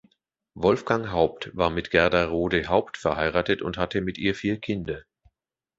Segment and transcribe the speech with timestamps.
[0.55, 5.03] Wolfgang Haupt war mit Gerda Rohde-Haupt verheiratet und hatte mit ihr vier Kinder.